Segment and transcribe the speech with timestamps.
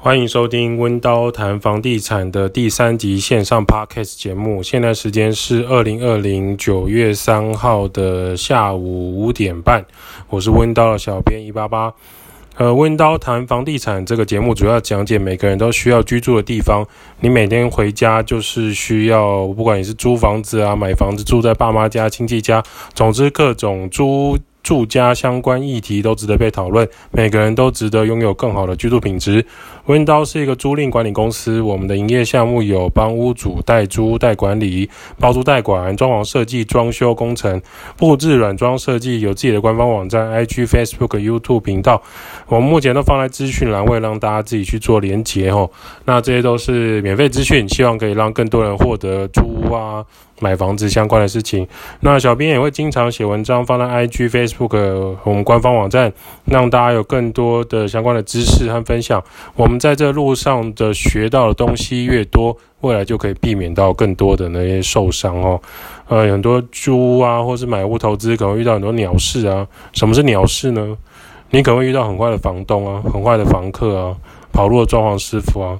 [0.00, 4.62] 欢迎收听温刀谈房地产的第三集线上 Podcast 节目。
[4.62, 9.84] 现在时间是二零二零九月三号的下午五点半。
[10.28, 11.92] 我是温刀的小编一八八。
[12.56, 16.86] 呃，温刀谈房地产这个节目主要讲解每个人都需要居住的地方。
[17.18, 22.62] 你每天回家就是需要，不管你是租房子啊、买房子、住在爸妈家、亲戚家，
[22.94, 24.38] 总之各种租。
[24.60, 29.42] 住家相关议题都值得被讨论，每个人都值得拥有更好的居住品质。
[29.88, 34.88] 温叨是一个租赁管理公司，我们的营业项目有帮屋主代租代管理、
[35.18, 37.58] 包租代管、装潢设计、装修工程、
[37.96, 42.02] 布置软装设计，有自己的官方网站、IG、Facebook、YouTube 频道。
[42.48, 45.70] 我们目前都放在资讯栏位，让大家自己去做连结哦。
[46.04, 50.04] 那这些都是免费资讯，希望可以让更多人获得租屋啊。
[50.40, 51.66] 买房子相关的事情，
[51.98, 56.12] 那小编也会经常写文章放在 IG、Facebook 我们官方网站，
[56.44, 59.20] 让大家有更多的相关的知识和分享。
[59.56, 65.60] 我们在这路上的学到的东西越多，未来就可以避免到更多的那些受伤哦。
[66.08, 69.66] 呃，很多租屋啊，或是买屋投资，可能遇到很多鸟事啊。
[69.92, 70.96] 什么是鸟事呢？
[71.50, 74.16] 你可能会遇到很坏的房东啊，很坏的房客啊，
[74.52, 75.78] 跑路的装潢师傅啊。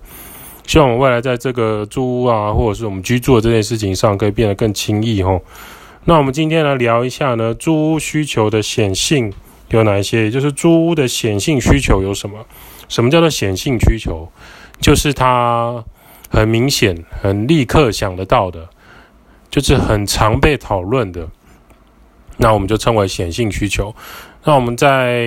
[0.66, 5.40] 希望我们未来在这个租屋啊，或者是我们居住的这件事情上，可以变得更轻易哦。
[6.04, 9.32] 那我们今天来聊一下呢，租屋需求的显性
[9.70, 10.24] 有哪一些？
[10.24, 12.36] 也就是租屋的显性需求有什么？
[12.88, 14.30] 什么叫做显性需求？
[14.80, 15.84] 就是他
[16.30, 18.68] 很明显、很立刻想得到的，
[19.50, 21.28] 就是很常被讨论的。
[22.36, 23.94] 那我们就称为显性需求。
[24.44, 25.20] 那我们在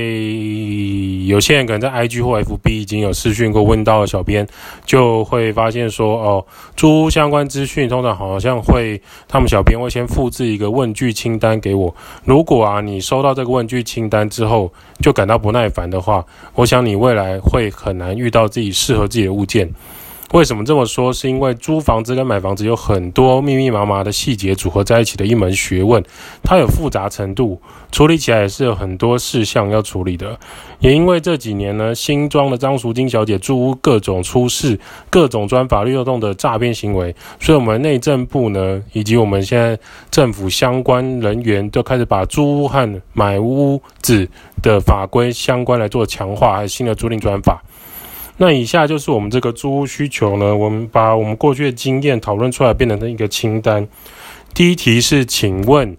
[1.27, 4.47] 有些人可能在 IG 或 FB 已经有私讯过问到的小编，
[4.83, 6.45] 就会发现说哦，
[6.75, 11.93] 租相关资讯通常好像会，他们小编会先复制一个问句清单给我。
[12.25, 16.25] 如果啊你收到这个问句清单之后就感到不耐烦的话，
[16.55, 19.71] 我想你未来会很难遇到自己适合自己的物件。
[20.33, 21.11] 为什么这么说？
[21.11, 26.01] 是因为租房子跟买房子有很多密密麻麻的细节组合在一起的一门学问，
[26.41, 27.61] 它有复杂程度，
[27.91, 30.39] 处理起来也是有很多事项要处理的。
[30.79, 39.77] 也因为这几年呢，新庄的张淑晶小姐租屋各种出事，各种钻法律漏洞的诈骗行为，所以我们内政部呢，以及我们现在
[40.09, 44.25] 政府相关人员都开始把租屋和买屋子
[44.63, 47.61] 的法规相关来做强化，还有新的租赁专法。
[48.41, 53.87] 那以下就是我们这个租屋需求呢，我们把我们过去的经验讨论出来，变成一个清单。
[54.55, 55.95] 第一题是，请问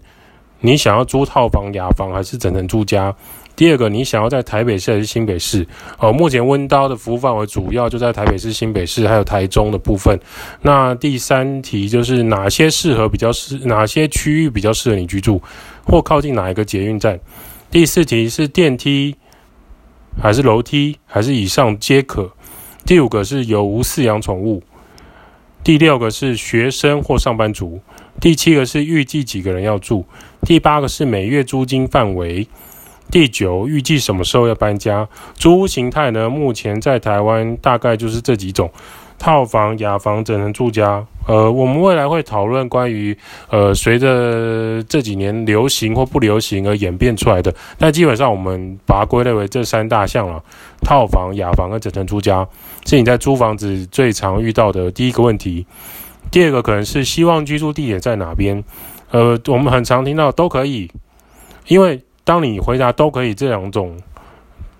[0.59, 3.15] 你想要租套房、雅房还是整层住家？
[3.55, 5.65] 第二个，你想要在台北市还是新北市？
[5.97, 10.19] 哦，目前温刀的服务范围主要就在台北市、新北市还有台中的部分。
[10.61, 15.41] 那第三题就是哪些适合比较适，哪些区域比较适合你居住，
[15.85, 17.17] 或靠近哪一个捷运站？
[17.71, 19.15] 第四题是电梯。
[20.21, 22.31] 还是楼梯，还是以上皆可。
[22.85, 24.63] 第五个是有无饲养宠物。
[25.63, 27.79] 第六个是学生或上班族。
[28.19, 30.05] 第七个是预计几个人要住。
[30.41, 32.47] 第八个是每月租金范围。
[33.09, 35.07] 第九，预计什么时候要搬家？
[35.35, 36.29] 租屋形态呢？
[36.29, 38.71] 目前在台湾大概就是这几种。
[39.19, 43.17] 套房、雅房、整层住家，呃，我们未来会讨论关于
[43.49, 50.43] 呃，随着这几年流行或不流行而演变出来的，但基本上我们把它归类为这三大项了：
[50.81, 52.47] 套房、雅房跟整层出家，
[52.85, 55.65] 是你在租房子最常遇到的第一个问题。
[56.31, 58.63] 第二个可能是希望居住地点在哪边？
[59.11, 60.89] 呃，我们很常听到都可以，
[61.67, 63.95] 因为当你回答都可以这两种。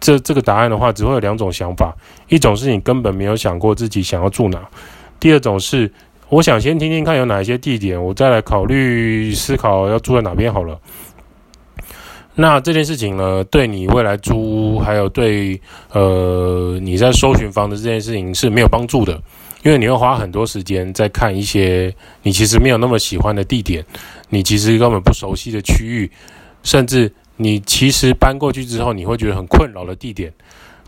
[0.06, 1.96] 这这个答案的话，只会有两种想法：
[2.28, 4.59] 一种是你根本没有想过自己想要住哪；
[5.18, 5.90] 第二种是
[6.29, 10.79] 我想先听听看有哪一些地点，我再来考虑思考要住在哪边好了。
[12.35, 14.35] 那这件事情呢，对你未来租
[14.75, 15.59] 屋，还有对
[15.91, 19.22] 呃你在搜寻房子这件事情是没有帮助的，
[19.63, 23.85] 因为你会花很多时间在看一些你其实没有那么喜欢的地点，
[24.29, 26.11] 你其实根本不熟悉的区域，
[26.63, 27.11] 甚至。
[27.35, 30.31] 你其实搬过去之后，你会觉得很困扰的地点，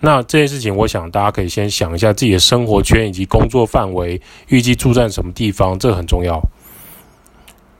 [0.05, 6.39] 那这件事情，我想大家可以先想一下自己的生活圈以及工作范围，预计住在什么地方，这很重要。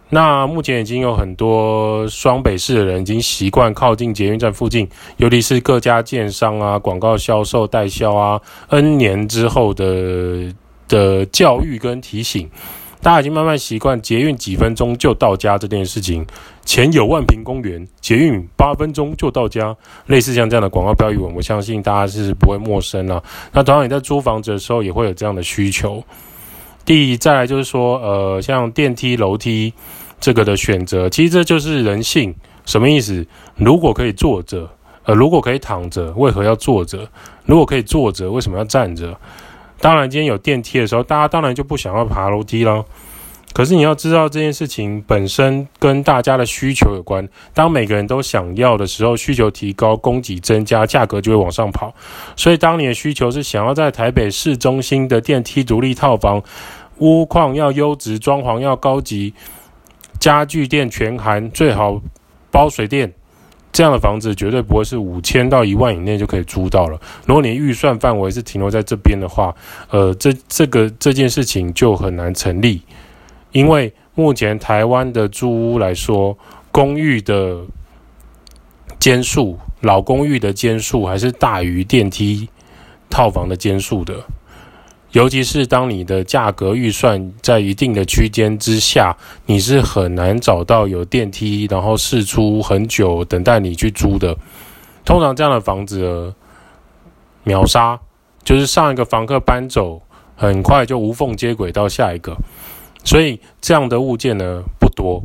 [0.09, 10.51] 那目前已经有很多双北市的人已经习惯靠近捷运站附近，尤其是各家建商啊、广告销售代销啊，N 年之后的
[10.87, 12.49] 的教育跟提醒。
[13.05, 16.25] 大家已经慢慢习惯捷运几分钟就到家这件事情。
[16.65, 23.23] 前有万平公园，捷运八分钟就到家，类似像这样的广告标语文，我相信大家是不会陌生了。
[23.51, 26.03] 那同样你在租房子的时候也会有这样的需求。
[26.83, 29.71] 第一，再来就是说，呃，像电梯、楼梯
[30.19, 32.33] 这个的选择，其实这就是人性。
[32.65, 33.23] 什么意思？
[33.55, 34.67] 如果可以坐着，
[35.03, 37.07] 呃，如果可以躺着，为何要坐着？
[37.45, 39.15] 如果可以坐着，为什么要站着？
[39.79, 42.85] 当然，今天有电梯的时候，大家当然就不想要爬楼梯了。
[43.53, 47.25] 可是你要知道，这件事情本身跟大家的需求有关。
[47.53, 51.93] 当每个人都想要的时候，需求提高，供给增加，价格就会往上跑。
[52.35, 56.43] 所以，当你的需求是想要在台北市中心的电梯独立套房，
[56.97, 59.33] 屋况要优质，装潢要高级，
[60.19, 62.01] 家具店全含，最好
[62.51, 63.13] 包水电，
[63.75, 66.97] 这样的房子绝对不会是五千到一万以内就可以租到了。
[67.25, 69.53] 如果你预算范围是停留在这边的话，
[69.89, 72.81] 呃，这这个这件事情就很难成立。
[73.51, 76.37] 因为目前台湾的租屋来说，
[76.71, 77.59] 公寓的
[78.97, 82.47] 间数，老公寓的间数还是大于电梯
[83.09, 84.23] 套房的间数的。
[85.15, 89.15] 尤其是当你的价格预算在一定的区间之下，
[89.45, 94.35] 你是很难找到有电梯，然后试出很久等待你去租的。
[95.05, 96.33] 通常这样的房子
[97.45, 97.97] 秒杀，
[98.43, 100.01] 就是上一个房客搬走，
[100.35, 102.35] 很快就无缝接轨到下一个。
[103.05, 105.23] 所以这样的物件呢，不多。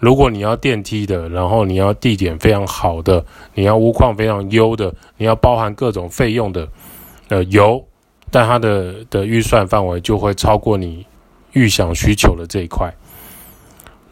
[0.00, 3.24] 如果你要电梯的，然后你要地点非常好的，
[3.54, 6.66] 你要屋况非常优的，你要包含各种费用的，
[7.28, 7.84] 呃，有，
[8.30, 11.04] 但它的的预算范围就会超过你
[11.52, 12.92] 预想需求的这一块。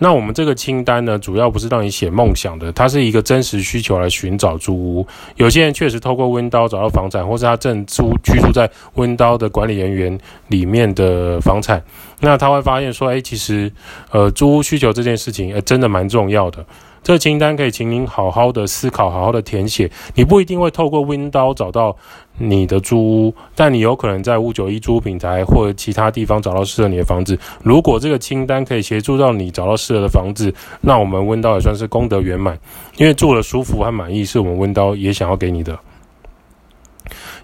[0.01, 5.05] 那我们这个清单呢，主要不是让你写梦想的，它是一个真实需求来寻找租屋。
[5.35, 10.17] 有些人确实透过温刀找到房产，或是他正租居住在温刀的管理人员
[10.47, 11.83] 里面的房产，
[12.21, 13.73] 那他会发现说，哎，其实，
[14.13, 16.65] 呃，租屋需求这件事情，呃，真的蛮重要的。
[17.09, 19.91] 这清单可以请您好好的思考，好好的填写。
[20.15, 21.97] 你不一定会透过 Window 找到
[22.37, 27.39] 你的租屋，但你有可能在五九一租屋平台或者其他地方找到适合你的房子。
[27.63, 30.53] 如果这个清单可以协助到你找到适合的房子，
[30.83, 32.59] 那我们 Window 也算是功德圆满。
[32.99, 35.79] 因为住了舒服和满意，是我们 Window 也想要给你的。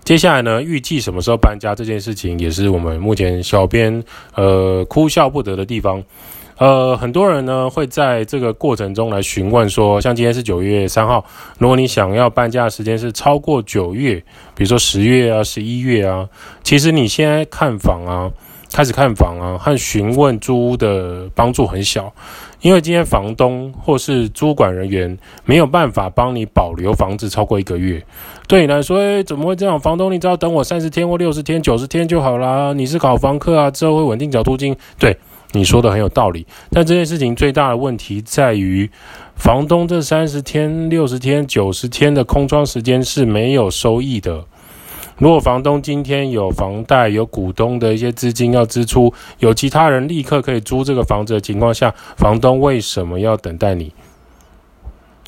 [0.04, 6.04] 接下来呢，预计什么时候搬家这件事情，也是我们目前小编呃哭笑不得的地方。
[6.56, 11.24] 呃，很多人呢会在这个过程中来询问说，像今天是九月三号，
[11.58, 14.14] 如果你想要搬家的时间是超过九月，
[14.54, 16.28] 比如说十月啊、十一月啊，
[16.62, 18.30] 其实你现在看房啊，
[18.72, 22.12] 开始看房啊，和询问租屋的帮助很小，
[22.60, 28.00] 因为今天房东或是租管人员没有办法帮你保留房子超过一个月。
[28.46, 29.80] 对你来说，哎，怎么会这样？
[29.80, 32.72] 房东，你只要等我三十天或六十天、九十天就好啦。
[32.72, 35.16] 你是好房客啊，之后会稳定缴租金，对。
[35.54, 38.90] 你说的很有道理，但这件事情最大的问题在于，
[39.36, 44.44] 房东这三十天、六十天、九十天的空窗时间是没有收益的。
[45.18, 53.92] 如果房东今天有房贷、有股东的一些资金要支出，有其他人立刻可以租这个房子的情况下，房东为什么要等待你？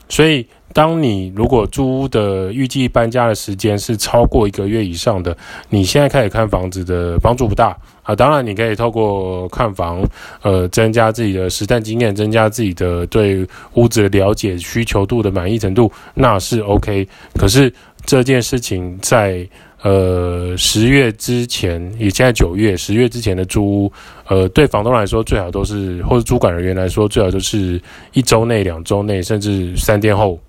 [0.09, 0.47] 所以。
[0.73, 5.35] 当你如果租屋的预计搬家的时间是超过一个月以上的，
[5.71, 7.75] 你现在开始看房子的帮助不大
[8.07, 8.17] 啊。
[8.17, 10.03] 当然，你可以透过看房，
[10.41, 17.07] 呃，增加自己的实战经验，增加自己的对屋子的了解、需求度的满意程度，那是 OK。
[17.35, 17.71] 可是
[18.07, 19.47] 这件事情在。
[19.83, 23.93] 呃，十月之前，也现在九月，十月之前的租屋，
[24.27, 27.81] 呃，对房东来说最好都是，或者租管人员来说最好就是
[28.13, 30.41] 一周内、两周内，甚至三天后，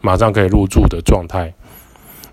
[0.00, 1.52] 马上可以入住的状态。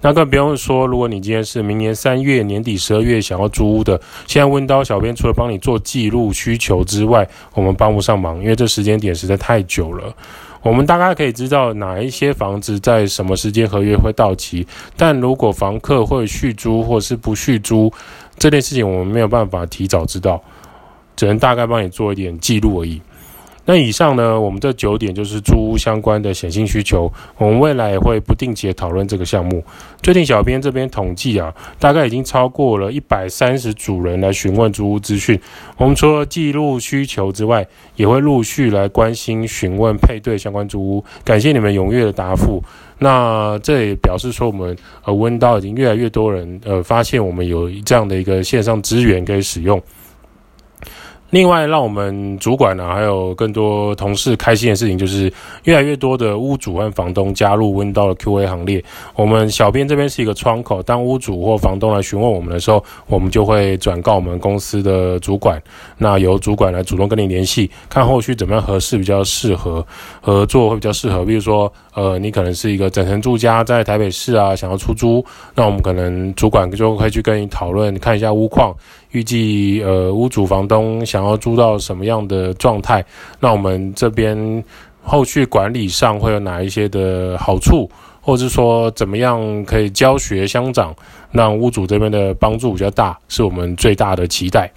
[0.02, 10.13] 那更不用说，如果你今天是明年三月年底、十二月想要租屋的，现在温刀小编除了帮你做记录需求之外，我们帮不上忙，因为这时间点实在太久了。
[10.62, 17.92] 我们大概可以知道哪一些房子在什么时间合约会到期，但如果房客会续租或是不续租，
[18.38, 20.42] 这件事情我们没有办法提早知道，
[21.16, 23.01] 只能大概帮你做一点记录而已。
[23.67, 29.62] 那以上呢，我们这九点就是租屋相关的显性需求，我们未来也会不定期讨论这个项目。
[30.01, 35.38] 最近小编这边统计啊，大概已经超过了一百三十组人来询问租屋资讯。
[35.75, 41.03] 我们除了记录需求之外，也会陆续来关心询问配对相关租屋。
[41.25, 42.63] 感谢你们踊跃的答复。
[43.00, 49.81] 那这也表示说，我们呃温到已经越来越多人呃发现我们有这样的一个线上资源可以使用。
[51.29, 55.31] 另外，让我们主管呢、还有更多同事开心的事情，就是
[55.65, 58.81] 越来越多的屋主和房东加入温叨的 QA 行列。
[59.13, 65.62] 我们小编这边是一个窗口，当屋主或房东来询问我们的时候，我们就会转告我们公司的主管，
[65.98, 69.86] 那由主管来主动跟你联系，看后续怎么样合适比较适合
[70.22, 71.25] 合作会比较适合。
[71.25, 75.24] 比如说，呃，你可能是一个整层住家在台北市啊，想要出租，
[75.55, 78.74] 那我们可能主管就会去跟你讨论，看一下屋况。
[79.17, 83.03] 预计呃，屋主房东想要租到什么样的状态？
[83.39, 84.63] 那我们这边
[85.01, 87.89] 后续管理上会有哪一些的好处，
[88.21, 90.95] 或者说怎么样可以教学相长，
[91.31, 94.71] 让屋主这边的帮助比较大，是我们最大的期待。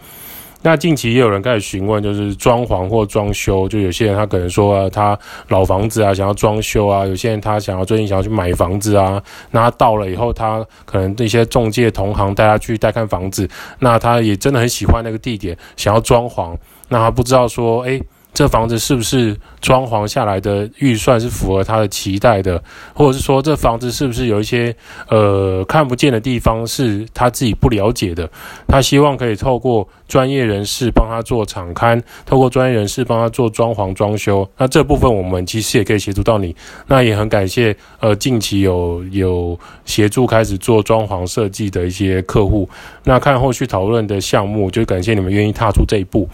[0.63, 13.49] 那近期也有人开始询问，就是装潢或装修，就有些人他可能说，他老房子啊想要装修啊，有些人他想要最近想要去买房子啊，那他到了以后，他可能那些中介同行带他去带看房子，
[13.79, 16.57] 那他也真的很喜欢那个地点，想要装潢，
[16.89, 18.03] 那他不知道说，诶。
[18.33, 22.63] 这房子是不是装潢下来的预算是符合他的期待的，
[22.95, 24.75] 或者是说这房子是不是有一些
[25.09, 28.31] 呃看不见的地方是他自己不了解的？
[28.69, 34.49] 他希望可以透过专业人士帮他做场刊，透过专业人士帮他做装潢装修。
[34.57, 36.55] 那这部分我们其实也可以协助到你。
[36.87, 42.69] 那也很感谢呃近期有有协助开始做装潢设计的一些客户。
[43.05, 46.29] 那看后续讨论的项目，就感谢你们愿意踏出这一步。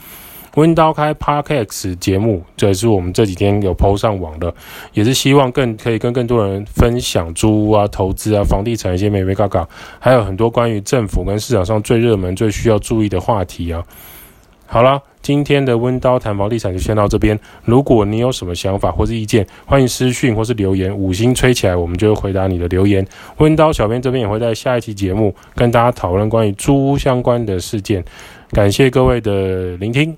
[0.56, 4.52] 温刀开 Podcast 节目，这也是我们这几天有 PO 上网的，
[4.94, 13.84] 也是希望更可以跟更多人分享租屋啊、投资啊、房地产一些眉眉嘎嘎，还有很多关于政府跟市场上最热门、最需要注意的话题啊。
[14.64, 17.38] 好了，今天的温刀谈房地产就先到这边。
[17.64, 23.06] 如果你有什么想法或是意见，欢迎私讯或是留言，五星吹起来，我们就会回答你的留言。
[23.36, 28.02] 温刀小编这边也会在下一期节目跟大家讨论关于租屋相关的事件。
[28.52, 30.16] 感谢各位的聆听。